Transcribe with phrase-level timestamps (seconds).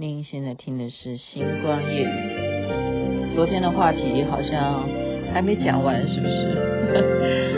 [0.00, 2.06] 您现在听的是《星光夜雨》。
[3.34, 4.88] 昨天的话题好像
[5.34, 7.57] 还没讲完，是不是？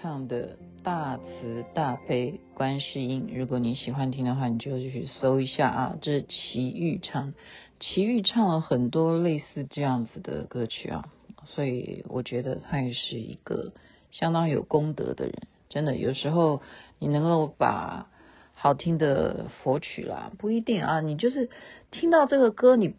[0.00, 5.96] 唱的大慈大悲观世音，如果你喜欢听的话，你就去搜一下啊。
[6.00, 7.34] 这是齐豫唱，
[7.78, 11.04] 齐豫唱了很多类似这样子的歌曲啊，
[11.44, 13.72] 所以我觉得他也是一个
[14.10, 15.34] 相当有功德的人。
[15.68, 16.62] 真的，有时候
[16.98, 18.06] 你能够把
[18.54, 21.50] 好听的佛曲啦，不一定啊，你就是
[21.90, 22.94] 听到这个歌，你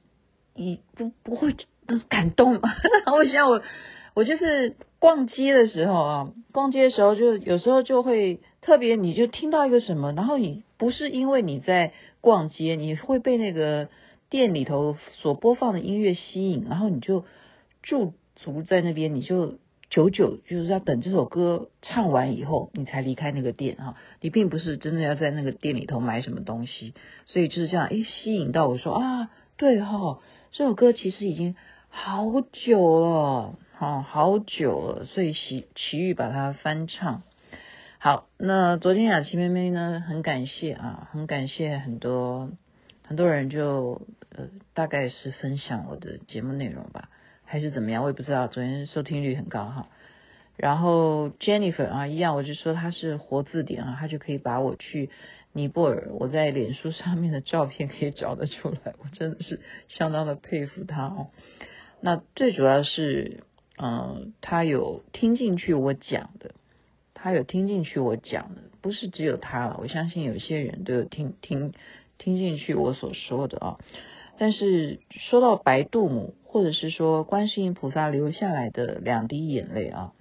[0.54, 1.56] 你不不会
[2.08, 2.60] 感动。
[3.12, 3.64] 我想我
[4.14, 4.76] 我就是。
[5.02, 13.90] 逛街的时候啊，逛街的时候就有时候就会特别，你就听到一个什么，然后你不是因为你在逛街，你会被那个
[14.30, 17.26] 店里头所播放的音乐吸引，然后你就
[17.82, 19.56] 驻足在那边，你就
[19.90, 26.94] 久久就是要等这首歌唱完以后，你才离开那个店哈，你并不是真的要在那个店里头买什么东西，
[27.26, 30.20] 所以就是这样，诶，吸引到我说啊，对哈，
[30.52, 31.56] 这首歌其实已经
[31.90, 33.56] 好久了。
[33.82, 37.24] 哦，好久了，所以齐齐豫把它翻唱。
[37.98, 42.52] 好，那昨天雅琪妹妹呢，很感谢啊，很感谢很多
[43.02, 44.04] 很多人就
[44.36, 47.10] 呃，大概是分享我的节目内容吧，
[47.44, 48.46] 还是怎么样，我也不知道。
[48.46, 49.88] 昨天收听率很高哈。
[50.58, 55.10] 然后 Jennifer 啊，一样，我就说她是活字典啊，她就可以把我去
[55.54, 61.30] 尼泊尔我在脸书上面的照片可以找得出来，我真的是相当的佩服她哦。
[62.00, 63.44] 那最主要是。
[63.78, 66.52] 嗯，他有听进去我讲的，
[67.14, 71.74] 他有听进去我讲的，不是只有他了，我相信有些人都有听听
[72.18, 73.80] 听进去我所说的啊。
[74.38, 80.14] 但是说到白度母，或者是说观世音菩萨流下来的两滴眼泪啊，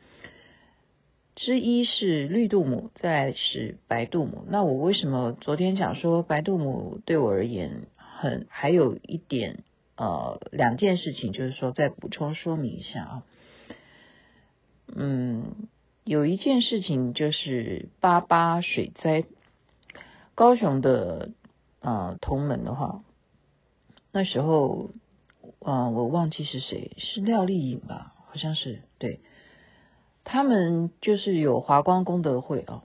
[1.36, 4.44] 之一是绿度母，再是白度母。
[4.48, 9.64] 那我为什么昨天讲说白度母对我而言很，还有一点
[9.96, 13.22] 呃两件事情，就是说再补充说明一下啊。
[14.96, 15.68] 嗯，
[16.04, 19.24] 有一件事情就是八八水灾，
[20.34, 21.30] 高雄的
[21.80, 23.02] 啊、呃、同门的话，
[24.12, 24.90] 那时候
[25.60, 29.20] 啊、呃、我忘记是谁，是廖丽颖吧，好像是对，
[30.24, 32.82] 他们就是有华光功德会啊。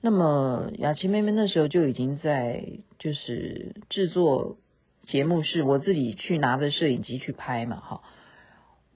[0.00, 4.58] 那么雅琪妹妹那时候就已经在就是制作
[5.06, 8.02] 节目，是我自己去拿着摄影机去拍嘛，哈。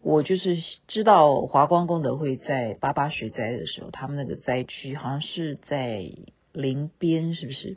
[0.00, 6.04] 我就是知道华光功德会在八八水灾的时候，他们那个灾区好像是在
[6.52, 7.76] 林边，是不是？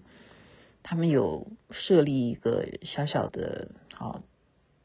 [0.83, 4.21] 他们有设立一个小小的，好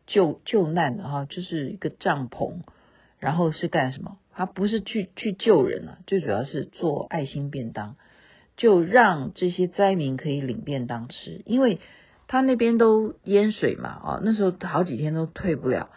[0.07, 2.61] 救救难的哈，就是一个帐篷，
[3.19, 4.19] 然后是干什么？
[4.33, 7.97] 他不是去去救人啊，最主要是做爱心便当，
[8.57, 11.81] 就让这些灾民可以领便当吃，因为
[12.29, 15.91] 他那边都淹水嘛，啊，那时候好几天都退不了。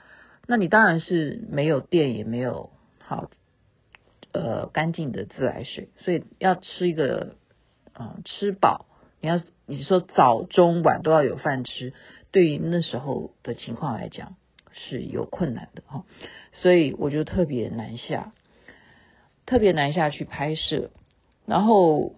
[0.51, 3.29] 那你当然是没有电，也没有好
[4.31, 7.35] 呃干净的自来水，所以要吃一个
[7.93, 8.87] 嗯、呃、吃饱。
[9.21, 11.93] 你要你说早中晚都要有饭吃，
[12.31, 14.37] 对于那时候的情况来讲
[14.71, 16.03] 是有困难的哈，
[16.51, 18.33] 所以我就特别南下，
[19.45, 20.89] 特别南下去拍摄，
[21.45, 22.15] 然后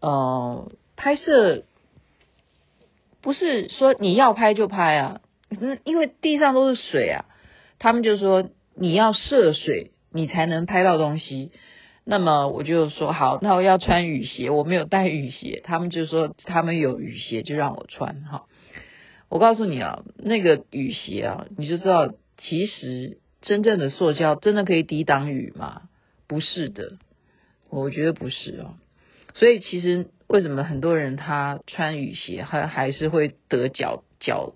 [0.00, 1.64] 呃拍摄
[3.22, 5.22] 不是说你要拍就拍啊，
[5.84, 7.24] 因为地上都是水啊。
[7.78, 11.50] 他们就说你要涉水，你才能拍到东西。
[12.04, 15.62] 那么我就说好，那我要穿雨鞋，我没有带雨鞋。
[15.64, 18.44] 他们就说他们有雨鞋，就让我穿哈。
[19.30, 25.82] 我告诉你啊，那个雨鞋啊，你就知道，其实真正的塑胶真的可以抵挡雨吗？
[26.26, 26.98] 不是的，
[27.70, 28.74] 我觉得不是哦。
[29.34, 34.54] 所以其实为什么很多人他穿雨鞋还还是会得脚脚，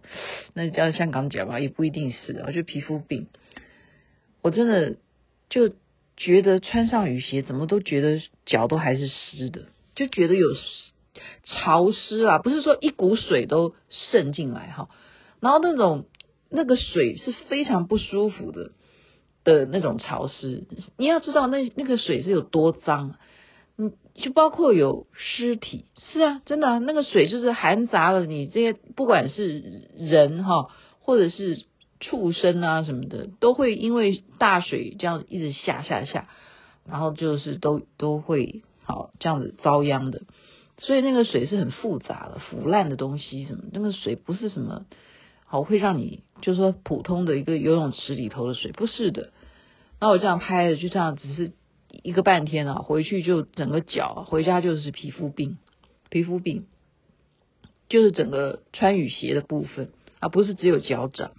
[0.54, 3.28] 那叫香港脚吧，也不一定是啊，就皮肤病。
[4.42, 4.96] 我真的
[5.50, 5.74] 就
[6.16, 10.46] 觉得穿上雨鞋怎么都觉得脚都还是湿的，就觉得有
[11.44, 14.88] 潮湿啊，不是说一股水都渗进来哈，
[15.40, 16.06] 然后那种
[16.48, 18.72] 那个水是非常不舒服的
[19.44, 20.66] 的那种潮湿，
[20.96, 23.16] 你要知道那那个水是有多脏。
[23.80, 31.62] 嗯，就包括有尸体，是啊，真的，那个水就是含杂了你这些，不管是人哈，或者是
[32.00, 36.28] 畜生啊什么的，都会因为大水这样一直下下下，
[36.84, 40.22] 然后就是都都会好这样子遭殃的。
[40.78, 44.86] 所以那个水是很复杂的，腐烂的东西什么，那个水不是什么
[45.44, 49.30] 好会让你就是说普通的一个游泳池里头的水，不是的。
[50.00, 51.52] 那我这样拍的就这样，只是。
[51.90, 55.58] 一个半天啊，回去就整个脚，回家就是皮肤病，
[56.10, 56.66] 皮肤病
[57.88, 59.90] 就是整个穿雨鞋的部分，
[60.20, 61.32] 而不是只有脚掌。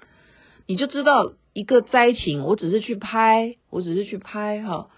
[0.66, 4.90] 你就知道一个灾情，我只是去拍，我只是去拍哈，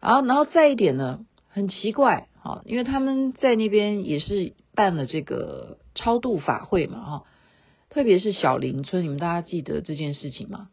[0.00, 7.24] 然后然后再一点呢，很奇怪哈，因为他们在那边也是办了这个超度法会嘛哈，
[7.90, 10.68] 特别是小林村，你们大家记得这件事情吗？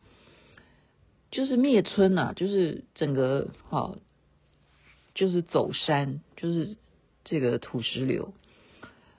[1.34, 3.96] 就是灭村呐、啊，就是整个哈，
[5.16, 6.78] 就是走山，就是
[7.24, 8.36] 这个土石流，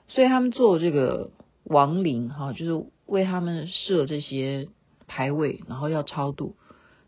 [0.07, 1.31] 所以他们做这个
[1.65, 4.69] 亡灵哈，就是为他们设这些
[5.07, 6.55] 牌位，然后要超度，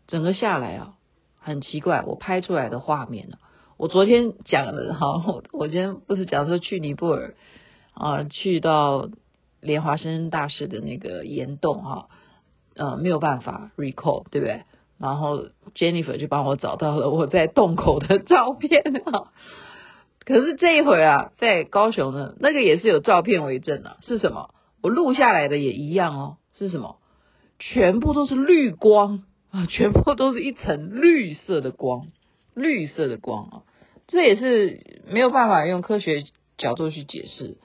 [0.06, 0.94] 整个下来啊，
[1.38, 3.38] 很奇怪，我拍出来的画面呢，
[3.78, 7.34] 我昨天讲了哈，我今天不是讲说去尼泊尔
[7.94, 9.08] 啊，去到
[9.62, 12.08] 莲华生大师的那个岩洞哈，
[12.74, 14.64] 呃，没有办法 recall，对不对？
[14.98, 19.32] 然后 Jennifer 就帮我找到了我在洞口的照片啊，
[20.24, 24.50] 可是这一回啊，在高雄呢，那个也是有照片为证啊，是什么？
[24.82, 26.98] 我录下来的也一样哦，是什么？
[27.58, 32.08] 全部都是绿光啊，全部都是一层绿色的光，
[32.54, 33.62] 绿色的光啊，
[34.06, 36.24] 这也是没有办法用科学
[36.56, 37.56] 角度去解释。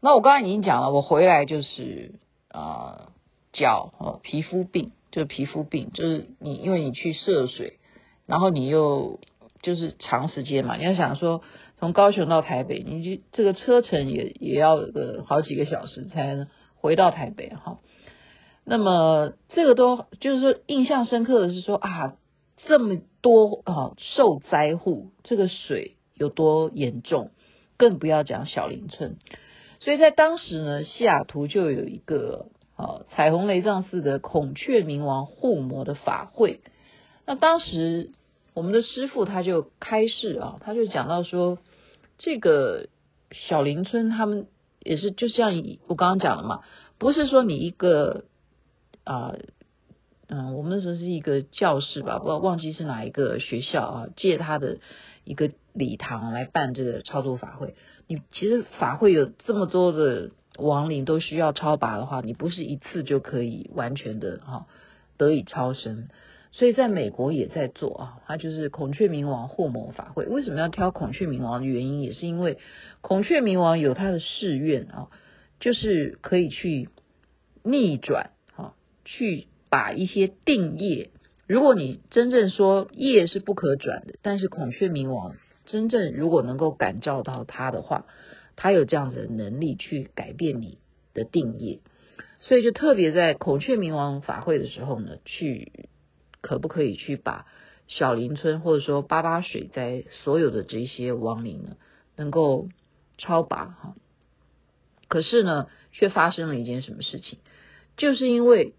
[0.00, 2.14] 那我刚才已经讲了，我回来就是
[2.50, 3.08] 啊，
[3.56, 4.92] 脚哦，皮肤病。
[5.12, 7.78] 就是皮肤病，就是你，因为你去涉水，
[8.26, 9.18] 然后你又
[9.62, 11.40] 就是长时间嘛，你要想说
[11.78, 17.78] 从高雄到台北，你就这个车程也也要个好几个小时才能回到台北哈。
[18.62, 22.16] 那么这个都就是说印象深刻的是说啊，
[22.66, 27.30] 这么多啊受灾户，这个水有多严重，
[27.78, 29.16] 更不要讲小林村。
[29.80, 32.48] 所以在当时呢，西雅图就有一个。
[32.76, 36.60] 哦，彩虹雷藏寺的孔雀明王护摩的法会，
[37.24, 38.10] 那当时
[38.52, 41.56] 我们的师傅他就开示啊，他就讲到说，
[42.18, 42.88] 这个
[43.30, 44.46] 小林村他们
[44.80, 45.52] 也是就像
[45.86, 46.60] 我刚刚讲的嘛，
[46.98, 48.24] 不是说你一个
[49.04, 49.34] 啊，
[50.28, 54.80] 嗯，我们那时候是一个教室吧，不忘记是哪一个学校啊，借他的
[55.24, 57.74] 一个礼堂来办这个超度法会，
[58.06, 60.32] 你其实法会有这么多的。
[60.58, 64.66] 亡灵都需要超拔的话，你不是一次就可以完全的哈
[65.16, 66.08] 得以超生，
[66.52, 70.26] 所以在美国也在做啊，它就是孔雀明王护摩法会。
[70.26, 72.58] 为什么要挑孔雀明王的原因，也是因为
[73.00, 75.08] 孔雀明王有他的誓愿啊，
[75.60, 76.88] 就是可以去
[77.62, 81.10] 逆转哈，去把一些定业。
[81.46, 85.36] 如果你真正说业是不可转的，但是孔雀明王
[85.66, 88.06] 真正如果能够感召到他的话。
[88.56, 90.78] 他有这样子的能力去改变你
[91.14, 91.80] 的定业，
[92.40, 95.88] 所以就特别在孔雀明王法会的时候呢，去
[96.40, 97.46] 可不可以去把
[97.86, 101.76] 小林村或者说八八水灾所有的这些亡灵呢，
[102.16, 102.68] 能够
[103.18, 103.94] 超拔哈？
[105.08, 107.38] 可是呢，却发生了一件什么事情？
[107.96, 108.74] 就是因为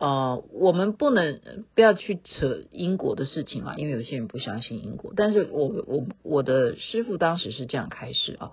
[0.00, 1.40] 呃，我们不能
[1.74, 5.12] 不要去扯因果的事情嘛，因为有些人不相信因果。
[5.14, 8.52] 但是我我我的师傅当时是这样开示啊，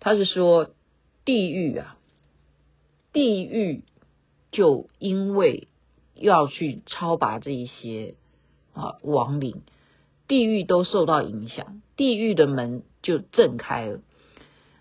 [0.00, 0.70] 他是说
[1.24, 1.96] 地狱啊，
[3.12, 3.84] 地狱
[4.50, 5.68] 就因为
[6.16, 8.16] 要去超拔这一些
[8.72, 9.62] 啊亡灵，
[10.26, 14.00] 地狱都受到影响，地狱的门就震开了。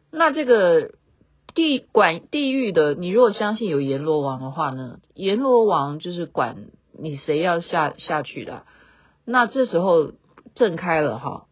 [0.09, 0.95] 那这个。
[1.55, 8.63] 地管地狱的，你如果相信有阎罗王的话呢，阎罗王就是管你谁要下下去的。
[9.25, 10.11] 那这时候
[10.55, 11.45] 震开了哈，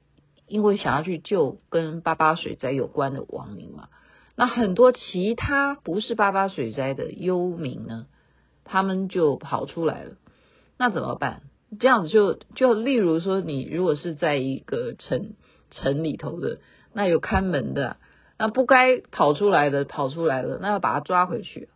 [0.48, 3.90] 因为想要去救跟八八水灾有关的亡灵嘛。
[4.36, 8.06] 那很多其他不是八八水灾的幽冥呢，
[8.64, 10.16] 他们就跑出来了。
[10.78, 11.42] 那怎么办？
[11.80, 15.34] 这样子就就例如说，你如果是在一个城
[15.72, 16.60] 城里头的，
[16.94, 17.98] 那有看门的，
[18.38, 21.70] 那不该跑出来的跑出来了，那要把他抓回去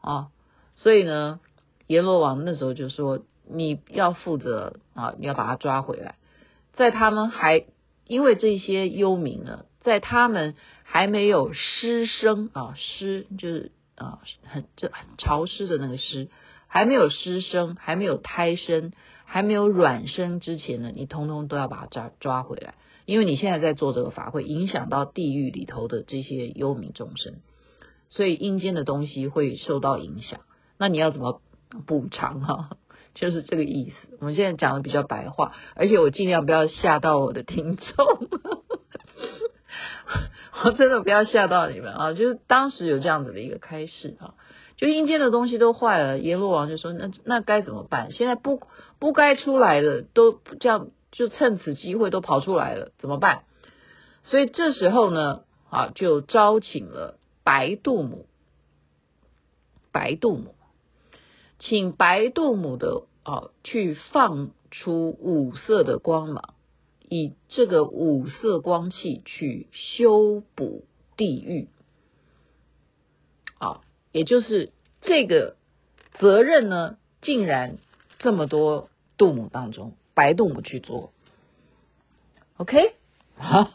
[0.00, 0.28] 啊。
[0.76, 1.40] 所以呢，
[1.86, 6.16] 阎罗王那时候就说：“你要负责啊，你要把他抓回来。”
[6.72, 7.66] 在他们还
[8.06, 16.28] 因为这些幽冥呢，在他们还没有湿生啊，湿就是啊很这很潮湿的那个湿，
[16.66, 18.92] 还没有湿生，还没有胎生，
[19.26, 22.74] 还没有卵生之前呢，你通通都要把他抓抓回来，
[23.10, 27.40] 因为你现在在做这个法会，影响到地狱里头的这些幽冥众生，
[28.08, 30.42] 所以阴间的东西会受到影响。
[30.78, 31.42] 那你要怎么
[31.88, 32.70] 补偿哈？
[33.16, 34.16] 就是这个意思。
[34.20, 37.84] 我们现在讲的比较白话，而且我尽量不要吓到我的听众，
[40.62, 42.12] 我真的不要吓到你们啊！
[42.12, 44.34] 就是当时有这样子的一个开示啊，
[44.76, 48.12] 就阴间的东西都坏了，阎罗王就说：“那那该怎么办？
[48.12, 48.62] 现在不
[49.00, 53.44] 不该出来的都这样，就趁此机会都跑出来了，怎么办？”
[54.24, 58.26] 所以这时候呢，啊，就招请了白度母，
[59.92, 60.54] 白度母。
[61.58, 66.54] 请白度母的啊，去放出五色的光芒，
[67.06, 70.86] 以这个五色光气去修补
[71.18, 71.68] 地狱，
[73.58, 75.56] 啊，也就是这个
[76.18, 77.76] 责任呢，竟然
[78.18, 78.88] 这么多
[79.18, 81.12] 度母当中，白动物去做
[82.58, 82.92] ，OK，
[83.38, 83.70] 好，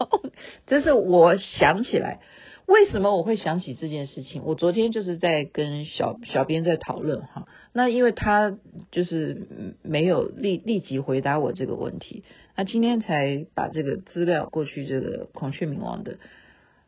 [0.68, 2.20] 这是我想起来。
[2.68, 4.44] 为什么我会想起这件事情？
[4.44, 8.58] 我昨天就是在跟小小编在讨论哈，那因为他
[8.92, 9.48] 就是
[9.82, 12.24] 没有立立即回答我这个问题，
[12.56, 16.18] 那今天才把这个资料过去这个孔雀明王的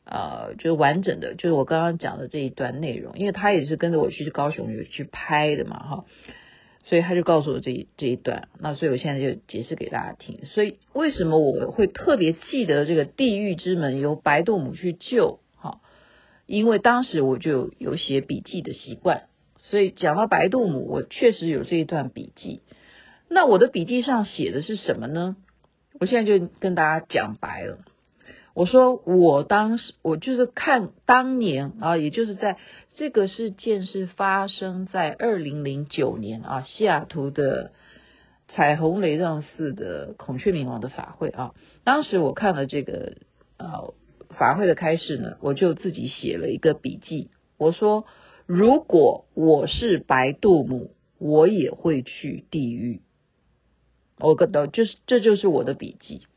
[0.04, 6.06] 啊、呃，就是完整的，就是我刚刚讲的这一段内容，因为他也是跟着我去高雄有去拍的嘛哈，
[6.90, 10.46] 所以他就告诉我这一这一段，那所以我现在就解释给大家听。
[10.46, 15.40] 所以为什么我会特别记得这个地狱之门由白度母去救？
[16.46, 19.24] 因为当时我就有写笔记的习惯，
[19.60, 22.62] 所以讲到白度母，我确实有这一段笔记。
[23.28, 25.36] 那我的笔记上写的是什么呢？
[26.00, 27.80] 我现在就跟大家讲白了。
[28.58, 32.58] 我说我当时我就是看当年啊，也就是在
[32.96, 37.72] 这个事件是发生在二零零九年啊，西雅图的
[38.48, 43.18] 彩虹雷藏寺的孔雀明王的法会啊，当时我看了这个
[43.58, 43.94] 啊。
[44.30, 47.32] 法会的开始呢，我就自己写了一个笔记。
[47.58, 48.06] 我说，
[48.46, 53.02] 如果我是白度母，我也会去地狱。
[54.20, 56.28] 我觉得就是这就是我的笔记。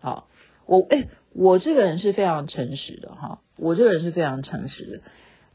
[0.00, 0.28] 好，
[0.70, 5.00] 我哎，我这个人是非常诚实的哈，我这个人是非常诚实的。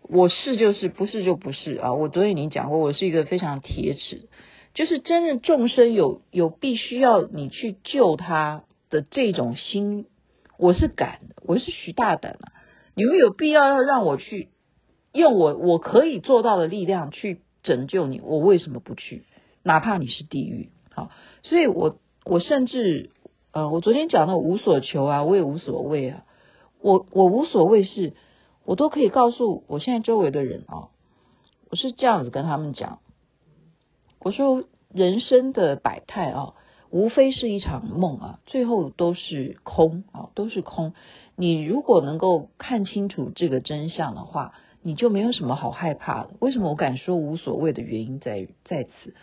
[0.02, 1.94] 我是就是，不是就不是啊。
[1.94, 4.28] 我昨天已经讲过，我是一个非常铁齿，
[4.74, 10.06] 就是真正众生有有必须要你去救他的这种心。
[10.58, 12.52] 我是敢的，我是徐大胆啊！
[12.94, 14.50] 你们有必要要让我去
[15.14, 19.24] 用我我可以做到的力量去拯救你，我为什么不去？
[19.64, 21.10] 哪怕你是地狱，好，
[21.42, 23.12] 所以我我甚至
[23.56, 26.26] 呃，我昨天讲的无所求啊，我也无所谓啊，
[26.82, 28.12] 我我无所谓是，
[28.66, 30.90] 我都可以告诉我现在周围的人啊，
[31.70, 33.00] 我是这样子跟他们讲，
[34.20, 36.54] 我说人生的百态啊。
[36.92, 40.94] 无非是一场梦啊，最后都是空啊，都是空。
[41.36, 46.30] 你如果能够看清楚这个真相的话，你就没有什么好害怕的。
[46.40, 49.14] 为什么我敢说无所谓的原因在在此？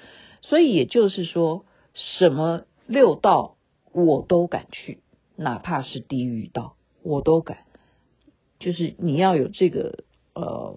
[0.43, 3.57] 所以也就是说，什么六道
[3.93, 5.01] 我都敢去，
[5.37, 7.59] 哪怕是地狱道我都敢。
[8.59, 10.77] 就是你要有这个呃，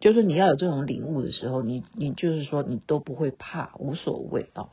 [0.00, 4.68] 就是你要有这种领悟的时候，你你就是说你都不会怕，无所谓啊。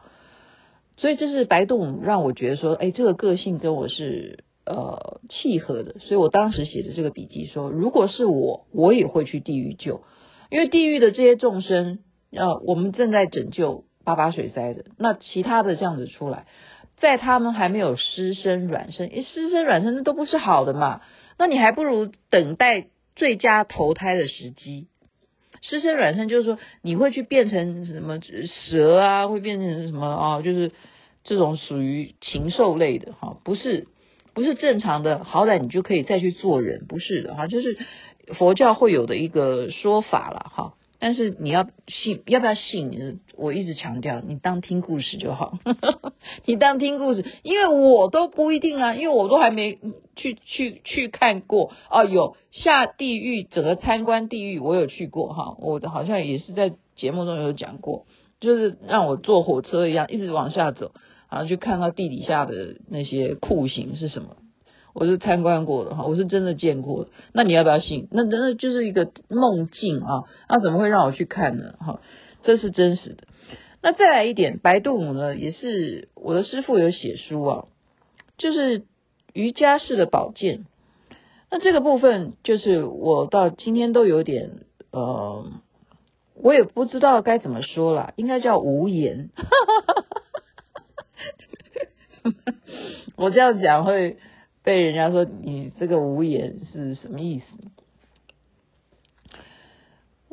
[0.97, 5.95] 所以这是白洞让我觉得说，哎，这个个性跟我是呃契合的。
[5.99, 10.03] 所以我当时写的这个笔记说，如果是我，我也会去地狱救，
[10.49, 11.99] 因为地狱的这些众生，
[12.31, 14.85] 呃，我们正在拯救八八水灾的。
[14.97, 16.47] 那其他的这样子出来，
[17.03, 21.01] 在他们还没有失身卵生，诶，湿生卵生那都不是好的嘛。
[21.37, 24.87] 那你还不如等待最佳投胎的时机。
[25.61, 28.19] 湿生卵生就是说，你会去变成什么
[28.69, 29.27] 蛇啊？
[29.27, 30.41] 会变成什么啊？
[30.41, 30.71] 就是
[31.25, 33.89] 这种属于禽兽类的哈，不是
[34.33, 37.77] 不是正常的，好歹你就可以再去做人，不是的哈，就是
[38.37, 40.73] 佛教会有的一个说法了哈。
[41.03, 43.19] 但是你要信，要不要信？
[43.35, 45.59] 我一直强调，你当听故事就好。
[46.47, 49.79] 你当听故事，因为我都不一定啊，因为我都还没
[50.15, 52.05] 去去去看过哦。
[52.05, 55.57] 有下地狱，整个参观地狱，我有去过哈。
[55.59, 58.05] 我好像也是在节目中有讲过，
[58.39, 60.93] 就是让我坐火车一样，一直往下走，
[61.29, 64.37] 然后去看到地底下的那些酷刑是什么。
[64.93, 67.09] 我是参观过的哈，我是真的见过的。
[67.33, 68.07] 那你要不要信？
[68.11, 70.23] 那真的就是一个梦境啊！
[70.47, 71.75] 那怎么会让我去看呢？
[71.79, 71.99] 哈，
[72.43, 73.23] 这是真实的。
[73.81, 77.65] 那再来一点，白度母呢，也是我的师父有写书啊，
[78.37, 78.83] 就是
[79.33, 80.65] 瑜伽式的保健。
[81.49, 84.51] 那这个部分，就是我到今天都有点
[84.91, 85.45] 呃，
[86.35, 89.29] 我也不知道该怎么说了，应该叫无言。
[93.17, 94.17] 我这样讲会
[94.63, 97.45] 被人家说你这个无言是什么意思？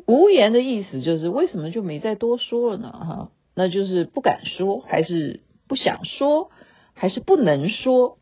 [0.07, 2.91] 无言的意思就是为什么就没再多说了呢？
[2.91, 6.49] 哈，那就是不敢说，还是不想说，
[6.93, 8.17] 还是不能说。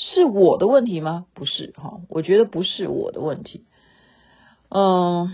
[0.00, 1.26] 是我的问题吗？
[1.34, 3.64] 不是哈，我觉得不是我的问题。
[4.68, 5.32] 嗯，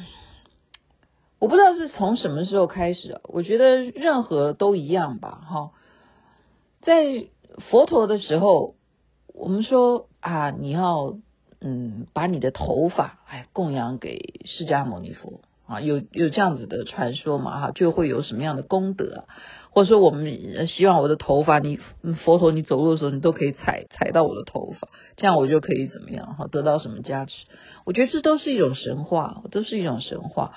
[1.39, 5.43] 我不知道是从什么时候开始啊，我觉得任何都一样吧。
[5.47, 5.73] 哈，
[6.81, 7.27] 在
[7.71, 8.75] 佛陀的时候，
[9.35, 11.19] 我们说啊，你要
[11.61, 15.41] 嗯把你的头发哎供养给释迦牟尼佛。
[15.67, 17.59] 啊，有有这样子的传说嘛？
[17.59, 19.25] 哈，就会有什么样的功德？
[19.71, 21.81] 或者说，我们希望我的头发，你
[22.23, 26.35] 佛陀，你走路的时候，你都可以踩踩到我的头发，这样我就可以怎么样？
[26.37, 27.33] 哈，得到什么加持？
[27.87, 30.53] 我觉得这都是一种神话，都是一种神话。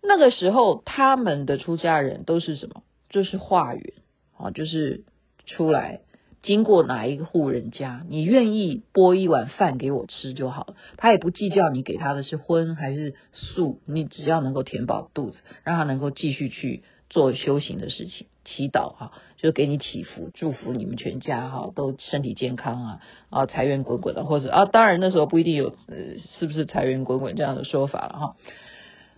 [0.00, 2.84] 那个时候，他们的出家人都是什么？
[3.08, 3.94] 就是化缘
[4.38, 5.02] 啊，就是
[5.44, 6.02] 出来。
[6.42, 10.74] 经过哪一户人家，你愿意拨一碗饭给我吃就好了。
[10.96, 25.96] 他也不计较你给他的是荤还是素，你只要能够填饱肚子，让他能够继续去做修行的事情，祈祷哈，就给你祈福，祝福你们全家哈都身体健康啊啊财源滚滚的，或者啊当然那时候不一定有呃
[26.38, 28.36] 是不是财源滚滚这样的说法了哈。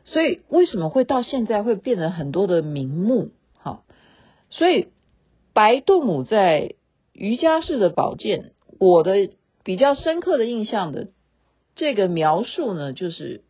[0.05, 3.85] 所以为什么会到现在会变成很多的名目哈？
[4.51, 4.89] 所以
[5.53, 6.75] 白度母在。
[7.13, 9.31] 瑜伽式的保健，我的
[9.65, 11.09] 比较深刻的印象的
[11.75, 13.43] 这个描述呢，就是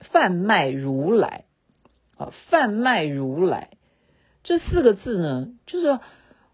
[0.00, 1.44] 贩卖如来
[2.16, 3.70] 啊，贩卖如来
[4.44, 5.98] 这四个字呢，就是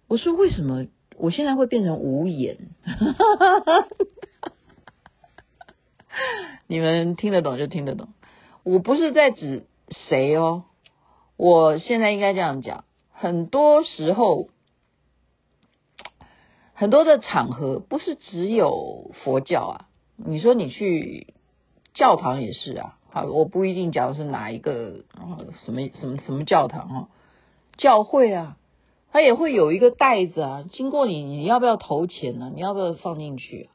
[0.09, 2.57] 我说为什么我现在会变成无言？
[6.67, 8.09] 你们听得懂就听得懂，
[8.63, 9.65] 我不是在指
[10.09, 10.65] 谁哦，
[11.37, 14.49] 我现在应该这样讲，很多时候。
[16.79, 21.35] 很多的场合不是只有佛教啊，你说你去
[21.93, 25.03] 教堂也是啊，好，我不一定讲是哪一个
[25.65, 27.09] 什么什么什么教堂啊，
[27.77, 28.59] 教会啊，
[29.11, 32.53] 它也会有一个袋子啊，经过你，你要不要投钱呢？
[32.55, 33.71] 你要不要放进去？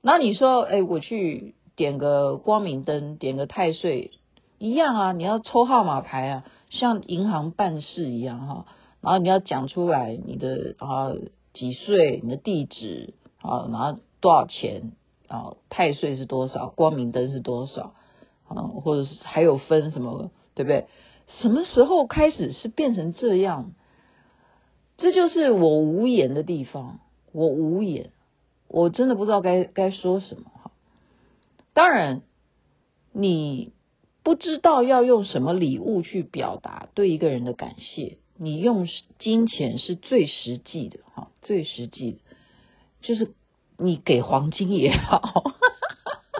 [0.00, 4.12] 那你说，哎，我去点个光明灯，点个太岁，
[4.58, 8.66] 一样啊，你要抽号码牌啊，像银行办事一样哈，
[9.00, 11.10] 然后你要讲出来你的啊。
[11.54, 12.20] 几岁？
[12.22, 13.68] 你的地址啊？
[13.70, 14.92] 然后多少钱
[15.28, 15.56] 啊？
[15.70, 16.68] 太岁是多少？
[16.68, 17.94] 光明灯是多少？
[18.46, 20.30] 啊，或者是还有分什么？
[20.54, 20.86] 对不对？
[21.40, 23.72] 什么时候开始是变成这样？
[24.98, 27.00] 这就是我无言的地方。
[27.32, 28.10] 我无言，
[28.68, 30.70] 我真的不知道该该说什么哈。
[31.72, 32.22] 当然，
[33.12, 33.72] 你
[34.22, 38.18] 不知道要用什么礼物去表达对一个人的感谢。
[38.44, 38.86] 你用
[39.18, 42.18] 金钱是最实际的哈，最实际的，
[43.00, 43.34] 就是
[43.78, 45.44] 你给黄金也好，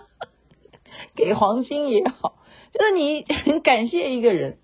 [1.17, 2.37] 给黄金也好，
[2.73, 4.59] 就是你很感谢一个人。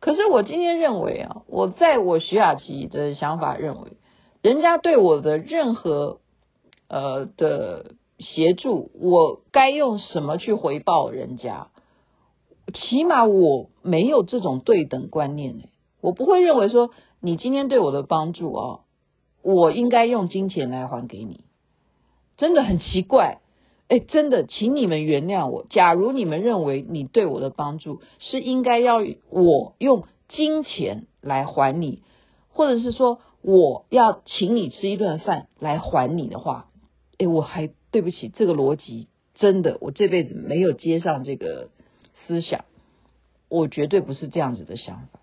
[0.00, 3.92] 可是我今天认为啊，我在我徐雅琪的想法认为，
[4.42, 6.20] 人家对我的任何
[6.88, 11.68] 呃的协助，我该用什么去回报人家？
[12.72, 15.64] 起码我没有这种对等观念呢。
[16.00, 18.80] 我不会认为说你今天对我的帮助哦，
[19.42, 21.44] 我应该用金钱来还给你，
[22.36, 23.40] 真的很奇怪。
[23.88, 25.64] 哎，真的，请你们原谅我。
[25.70, 28.98] 假如你们认为你对我的帮助是应该要
[29.30, 32.02] 我用金钱来还你，
[32.50, 36.68] 或者是说我要请你吃一顿饭来还你的话，
[37.16, 41.70] 哎，我还对不起，这个逻辑真的，我这辈子没有接上这个
[42.26, 42.66] 思想，
[43.48, 45.17] 我绝对不是这样子的想法。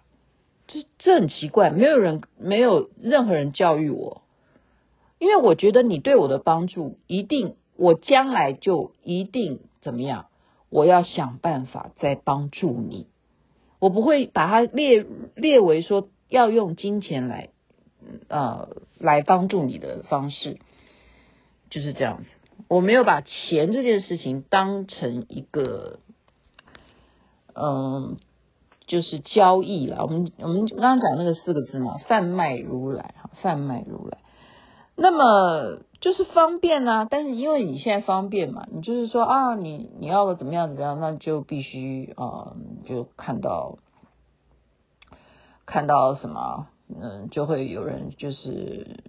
[0.68, 4.24] 这这很奇怪，没有人，没有任何人教育我，
[5.20, 10.28] 因为我觉得你对我的帮助，一定我将来就一定怎么样，
[10.70, 13.08] 我要想办法再帮助你，
[13.80, 17.50] 我不会把它列列为说要用金钱来，
[18.28, 20.58] 呃，来帮助你的方式，
[21.70, 22.30] 就是这样子，
[22.68, 26.00] 我没有把钱这件事情当成一个，
[27.54, 28.18] 嗯。
[28.88, 34.20] 就是交易了，我们我们刚刚讲那个四个字嘛，贩卖如来哈，贩卖如来。
[34.98, 43.80] 那么就是方便啊，但是因为你现在方便嘛，你就是说啊，你你要个怎么样怎么样，那就必须啊、就看到
[45.66, 49.04] 看到什么，嗯，就会有人就是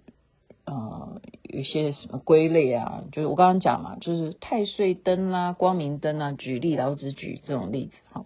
[0.64, 8.24] 呃，有些什么归类啊，就是我刚刚讲嘛，就是太岁灯啊、光明灯啊，举例，然后只举这种例子哈，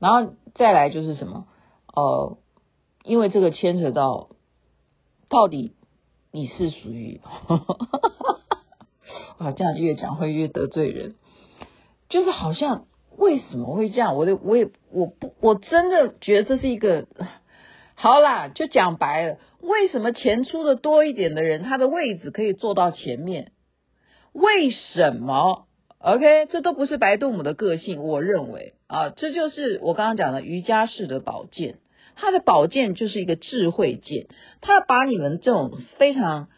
[0.00, 1.46] 然后再来就是什么，
[1.94, 2.36] 呃，
[3.04, 4.30] 因为这个牵扯到
[5.28, 5.76] 到底。
[6.32, 7.20] 你是属于，
[9.38, 11.16] 啊，这样越讲会越得罪人，
[12.08, 12.86] 就是好像
[13.16, 14.14] 为什么会这样？
[14.14, 17.08] 我的我也我不我真的觉得这是一个，
[17.96, 23.50] 好啦，就讲白了，为什么钱出的多一点的人，他的位置可以坐到前面？
[24.32, 25.66] 为什么
[25.98, 31.78] ？OK，这都不是白度母的个性，我认为啊，这就是我刚刚讲的瑜伽式的保健。
[32.16, 34.26] 他的保健就是一个智慧剑，
[34.60, 36.48] 他把你们这种非常，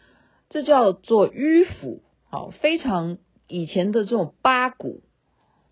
[0.49, 5.03] 这叫做迂腐，好，非常以前的这种八股，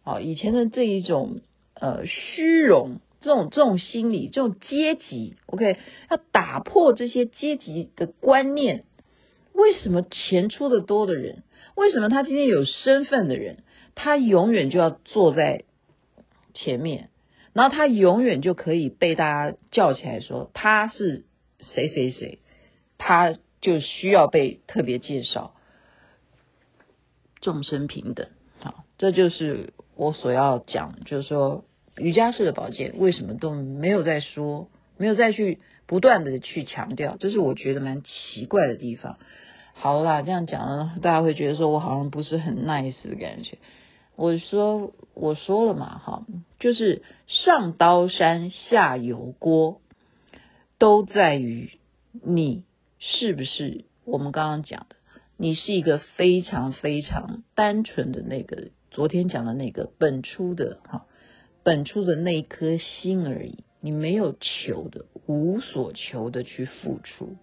[0.03, 1.41] 好，以前的这一种
[1.73, 5.77] 呃虚荣，这种这种心理，这种阶级，OK，
[6.09, 8.85] 要打破这些阶级的观念。
[9.51, 11.43] 为什么钱出的多的人，
[11.75, 13.63] 为什么他今天有身份的人，
[13.95, 15.65] 他永远就要坐在
[16.53, 17.09] 前面？
[17.53, 21.25] 然后他永远就可以被大家叫起来说他是
[21.59, 22.39] 谁谁谁，
[22.97, 25.53] 他就需要被特别介绍。
[27.41, 28.27] 众生平等，
[28.59, 31.65] 好，这就是我所要讲，就是说
[31.97, 39.17] 瑜伽式的保健为什么都没有在说，没有再去不断的去强调，这是我觉得蛮奇怪的地方。
[39.73, 43.57] 好啦，这样讲呢，大家会觉得说我好像不是很 nice 的感觉。
[44.21, 46.27] 我说我说了嘛，哈，
[46.59, 49.81] 就是上刀山下油锅，
[50.77, 51.71] 都在于
[52.11, 52.63] 你
[52.99, 54.95] 是不是我们刚刚讲的，
[55.37, 61.07] 你是一个非常非常单纯的那个，昨天讲的那个本初的哈，
[61.63, 67.37] 本初的那一颗心而已，你没有求的，无所求的去付出，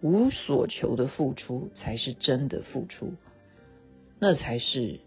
[0.00, 3.12] 无所求的付出才是真的付出，
[4.18, 4.98] 那才是。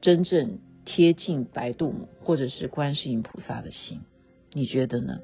[0.00, 4.00] 真正贴近白度母或者是观世音菩萨的心，
[4.52, 5.18] 你觉得呢？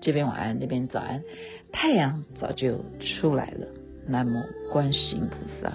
[0.00, 1.22] 这边晚安，那边早安，
[1.72, 3.66] 太阳早就出来了。
[4.06, 5.72] 南无观世音菩萨。